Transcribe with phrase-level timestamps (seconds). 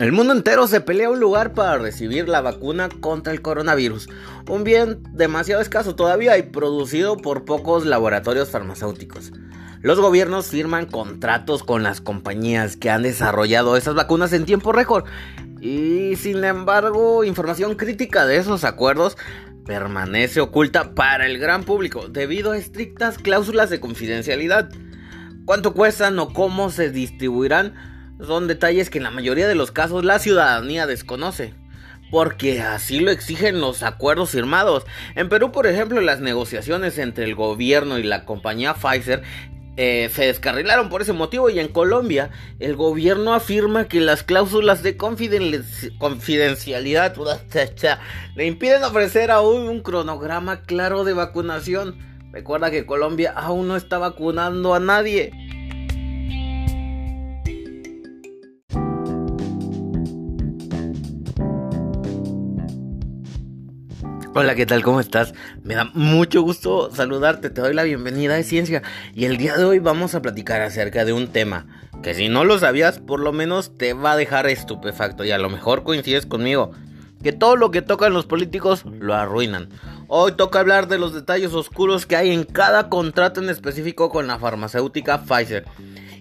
[0.00, 4.08] El mundo entero se pelea un lugar para recibir la vacuna contra el coronavirus,
[4.48, 9.32] un bien demasiado escaso todavía y producido por pocos laboratorios farmacéuticos.
[9.80, 15.04] Los gobiernos firman contratos con las compañías que han desarrollado esas vacunas en tiempo récord
[15.60, 19.16] y sin embargo información crítica de esos acuerdos
[19.66, 24.70] permanece oculta para el gran público debido a estrictas cláusulas de confidencialidad.
[25.44, 27.97] ¿Cuánto cuestan o cómo se distribuirán?
[28.24, 31.54] Son detalles que en la mayoría de los casos la ciudadanía desconoce.
[32.10, 34.86] Porque así lo exigen los acuerdos firmados.
[35.14, 39.22] En Perú, por ejemplo, las negociaciones entre el gobierno y la compañía Pfizer
[39.80, 44.82] eh, se descarrilaron por ese motivo y en Colombia el gobierno afirma que las cláusulas
[44.82, 47.14] de confidencialidad
[48.34, 51.96] le impiden ofrecer aún un cronograma claro de vacunación.
[52.32, 55.30] Recuerda que Colombia aún no está vacunando a nadie.
[64.34, 64.82] Hola, ¿qué tal?
[64.82, 65.32] ¿Cómo estás?
[65.64, 68.82] Me da mucho gusto saludarte, te doy la bienvenida de Ciencia
[69.14, 71.66] y el día de hoy vamos a platicar acerca de un tema
[72.02, 75.38] que si no lo sabías, por lo menos te va a dejar estupefacto y a
[75.38, 76.72] lo mejor coincides conmigo,
[77.22, 79.70] que todo lo que tocan los políticos lo arruinan.
[80.08, 84.26] Hoy toca hablar de los detalles oscuros que hay en cada contrato en específico con
[84.26, 85.64] la farmacéutica Pfizer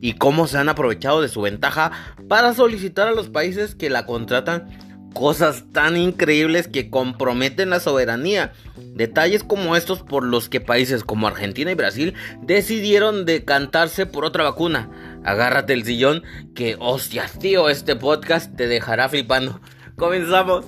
[0.00, 1.90] y cómo se han aprovechado de su ventaja
[2.28, 4.68] para solicitar a los países que la contratan
[5.14, 8.52] cosas tan increíbles que comprometen la soberanía.
[8.76, 14.44] Detalles como estos por los que países como Argentina y Brasil decidieron decantarse por otra
[14.44, 14.90] vacuna.
[15.24, 16.22] Agárrate el sillón
[16.54, 19.60] que, hostias tío, este podcast te dejará flipando.
[19.96, 20.66] Comenzamos.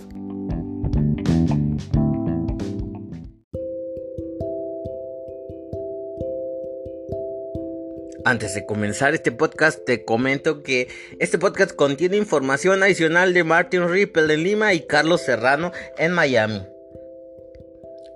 [8.27, 10.89] Antes de comenzar este podcast te comento que
[11.21, 16.67] este podcast contiene información adicional de Martin Ripple en Lima y Carlos Serrano en Miami.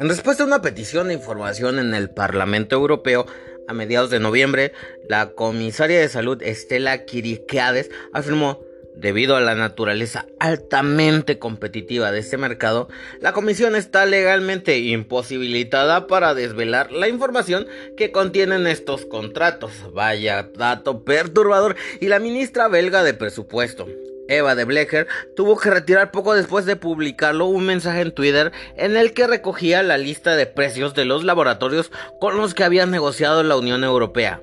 [0.01, 3.25] En respuesta a una petición de información en el Parlamento Europeo,
[3.69, 4.73] a mediados de noviembre,
[5.09, 8.65] la comisaria de salud Estela Kirikiades afirmó
[8.95, 12.89] Debido a la naturaleza altamente competitiva de este mercado,
[13.21, 19.73] la comisión está legalmente imposibilitada para desvelar la información que contienen estos contratos.
[19.95, 21.77] Vaya dato perturbador.
[22.01, 23.87] Y la ministra belga de presupuesto,
[24.29, 28.97] Eva de Blecher, tuvo que retirar poco después de publicarlo un mensaje en Twitter en
[28.97, 31.91] el que recogía la lista de precios de los laboratorios
[32.21, 34.43] con los que había negociado la Unión Europea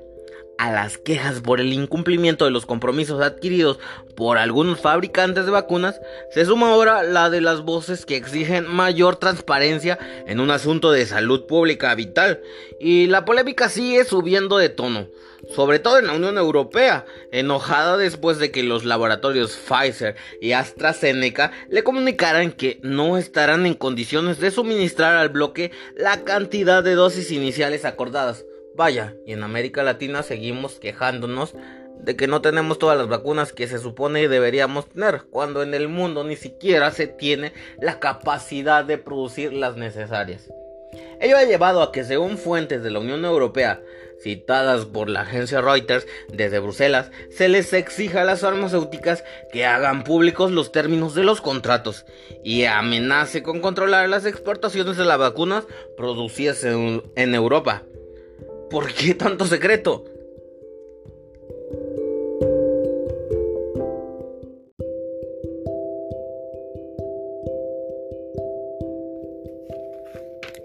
[0.58, 3.80] a las quejas por el incumplimiento de los compromisos adquiridos
[4.16, 6.02] por algunos fabricantes de vacunas,
[6.32, 11.06] se suma ahora la de las voces que exigen mayor transparencia en un asunto de
[11.06, 12.42] salud pública vital.
[12.80, 15.08] Y la polémica sigue subiendo de tono,
[15.56, 21.52] sobre todo en la Unión Europea, enojada después de que los laboratorios Pfizer y AstraZeneca
[21.70, 27.32] le comunicaran que no estarán en condiciones de suministrar al bloque la cantidad de dosis
[27.32, 28.46] iniciales acordadas.
[28.78, 31.56] Vaya, y en América Latina seguimos quejándonos
[32.00, 35.88] de que no tenemos todas las vacunas que se supone deberíamos tener, cuando en el
[35.88, 40.54] mundo ni siquiera se tiene la capacidad de producir las necesarias.
[41.20, 43.82] Ello ha llevado a que según fuentes de la Unión Europea,
[44.22, 50.04] citadas por la agencia Reuters desde Bruselas, se les exija a las farmacéuticas que hagan
[50.04, 52.06] públicos los términos de los contratos
[52.44, 55.66] y amenace con controlar las exportaciones de las vacunas
[55.98, 57.82] producidas en, en Europa.
[58.70, 60.04] ¿Por qué tanto secreto?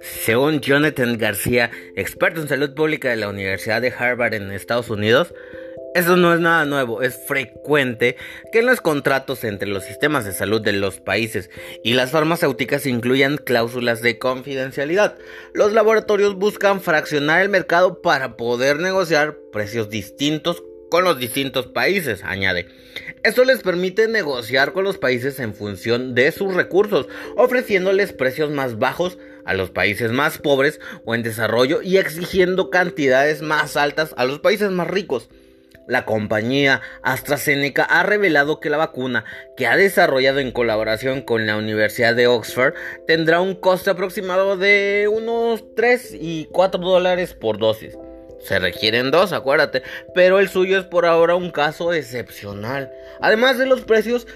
[0.00, 5.34] Según Jonathan García, experto en salud pública de la Universidad de Harvard en Estados Unidos,
[5.94, 8.16] eso no es nada nuevo, es frecuente
[8.50, 11.50] que en los contratos entre los sistemas de salud de los países
[11.84, 15.18] y las farmacéuticas incluyan cláusulas de confidencialidad.
[15.52, 22.22] Los laboratorios buscan fraccionar el mercado para poder negociar precios distintos con los distintos países,
[22.22, 22.68] añade.
[23.22, 27.06] Esto les permite negociar con los países en función de sus recursos,
[27.36, 33.42] ofreciéndoles precios más bajos a los países más pobres o en desarrollo y exigiendo cantidades
[33.42, 35.28] más altas a los países más ricos.
[35.86, 39.24] La compañía AstraZeneca ha revelado que la vacuna,
[39.56, 42.74] que ha desarrollado en colaboración con la Universidad de Oxford,
[43.06, 47.96] tendrá un coste aproximado de unos 3 y 4 dólares por dosis.
[48.40, 49.82] Se requieren dos, acuérdate,
[50.14, 52.90] pero el suyo es por ahora un caso excepcional.
[53.20, 54.26] Además de los precios,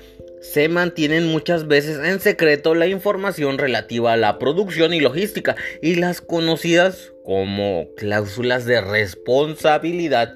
[0.40, 5.96] se mantienen muchas veces en secreto la información relativa a la producción y logística y
[5.96, 10.34] las conocidas como cláusulas de responsabilidad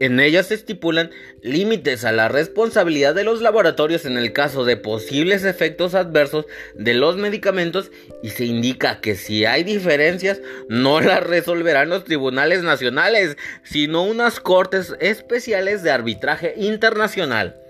[0.00, 1.10] En ellas se estipulan
[1.42, 6.94] límites a la responsabilidad de los laboratorios en el caso de posibles efectos adversos de
[6.94, 7.90] los medicamentos
[8.22, 14.40] y se indica que si hay diferencias no las resolverán los tribunales nacionales, sino unas
[14.40, 17.63] cortes especiales de arbitraje internacional.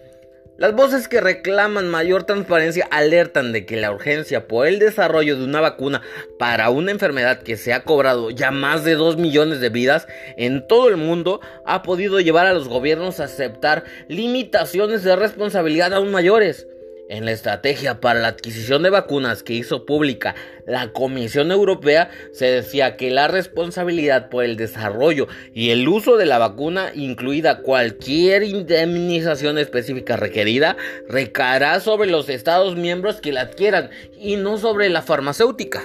[0.56, 5.42] Las voces que reclaman mayor transparencia alertan de que la urgencia por el desarrollo de
[5.42, 6.00] una vacuna
[6.38, 10.06] para una enfermedad que se ha cobrado ya más de 2 millones de vidas
[10.36, 15.92] en todo el mundo ha podido llevar a los gobiernos a aceptar limitaciones de responsabilidad
[15.92, 16.68] aún mayores.
[17.10, 20.34] En la estrategia para la adquisición de vacunas que hizo pública
[20.66, 26.24] la Comisión Europea se decía que la responsabilidad por el desarrollo y el uso de
[26.24, 33.90] la vacuna, incluida cualquier indemnización específica requerida, recaerá sobre los Estados miembros que la adquieran
[34.18, 35.82] y no sobre la farmacéutica.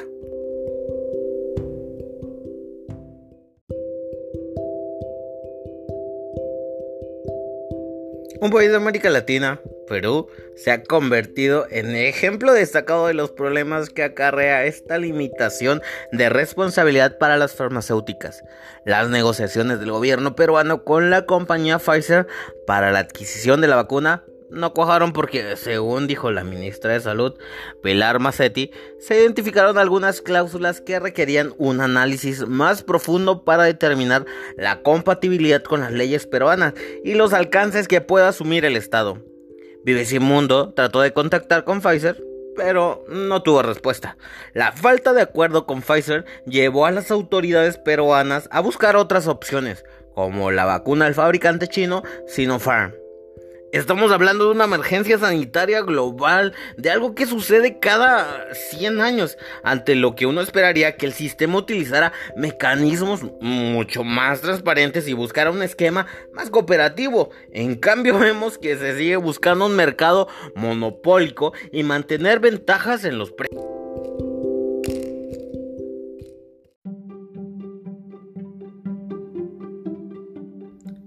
[8.41, 13.89] Un país de América Latina, Perú, se ha convertido en ejemplo destacado de los problemas
[13.89, 15.81] que acarrea esta limitación
[16.13, 18.41] de responsabilidad para las farmacéuticas.
[18.85, 22.27] Las negociaciones del gobierno peruano con la compañía Pfizer
[22.65, 27.35] para la adquisición de la vacuna no cuajaron porque, según dijo la ministra de Salud,
[27.83, 34.25] Pilar Macetti, se identificaron algunas cláusulas que requerían un análisis más profundo para determinar
[34.57, 39.28] la compatibilidad con las leyes peruanas y los alcances que pueda asumir el Estado.
[39.85, 42.21] BBC Mundo trató de contactar con Pfizer,
[42.55, 44.17] pero no tuvo respuesta.
[44.53, 49.85] La falta de acuerdo con Pfizer llevó a las autoridades peruanas a buscar otras opciones,
[50.13, 52.98] como la vacuna del fabricante chino Sinopharm.
[53.71, 59.93] Estamos hablando de una emergencia sanitaria global, de algo que sucede cada 100 años, ante
[59.93, 65.61] lo que uno esperaría que el sistema utilizara mecanismos mucho más transparentes y buscara un
[65.61, 67.29] esquema más cooperativo.
[67.51, 73.31] En cambio vemos que se sigue buscando un mercado monopólico y mantener ventajas en los
[73.31, 73.78] precios.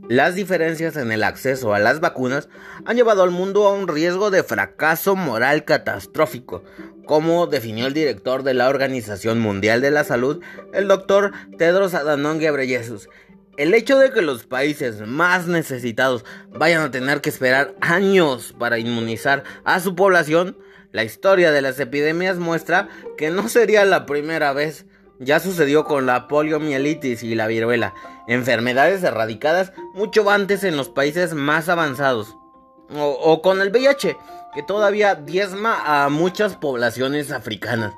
[0.09, 2.49] Las diferencias en el acceso a las vacunas
[2.85, 6.65] han llevado al mundo a un riesgo de fracaso moral catastrófico,
[7.07, 12.39] como definió el director de la Organización Mundial de la Salud, el doctor Tedros Adhanom
[12.39, 13.09] Ghebreyesus.
[13.57, 18.79] El hecho de que los países más necesitados vayan a tener que esperar años para
[18.79, 20.57] inmunizar a su población,
[20.91, 24.85] la historia de las epidemias muestra que no sería la primera vez.
[25.21, 27.95] Ya sucedió con la poliomielitis y la viruela,
[28.27, 32.37] enfermedades erradicadas mucho antes en los países más avanzados.
[32.95, 34.17] O, con el VIH,
[34.55, 37.95] que todavía diezma a muchas poblaciones africanas.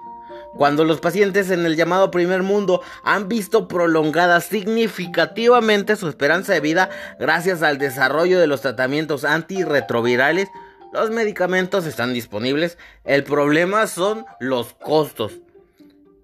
[0.57, 6.61] Cuando los pacientes en el llamado primer mundo han visto prolongada significativamente su esperanza de
[6.61, 10.49] vida gracias al desarrollo de los tratamientos antirretrovirales,
[10.93, 12.79] los medicamentos están disponibles.
[13.03, 15.33] El problema son los costos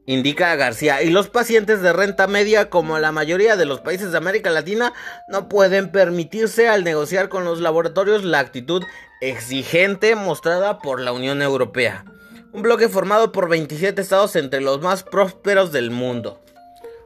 [0.06, 4.18] indica García, y los pacientes de renta media, como la mayoría de los países de
[4.18, 4.92] América Latina,
[5.28, 8.82] no pueden permitirse al negociar con los laboratorios la actitud
[9.20, 12.04] exigente mostrada por la Unión Europea.
[12.52, 16.40] Un bloque formado por 27 estados entre los más prósperos del mundo.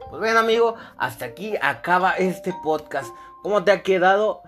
[0.09, 3.09] Pues bien amigo, hasta aquí acaba este podcast.
[3.43, 4.41] ¿Cómo te ha quedado?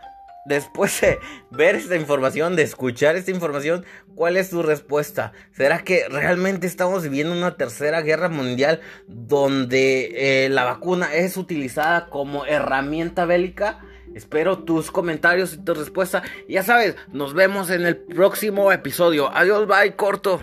[0.48, 1.20] después de
[1.52, 3.86] ver esta información, de escuchar esta información,
[4.18, 5.32] ¿cuál es tu respuesta?
[5.52, 12.10] ¿Será que realmente estamos viviendo una tercera guerra mundial donde eh, la vacuna es utilizada
[12.10, 13.80] como herramienta bélica?
[14.16, 16.24] Espero tus comentarios y tu respuesta.
[16.50, 19.30] Ya sabes, nos vemos en el próximo episodio.
[19.32, 20.42] Adiós, bye, corto.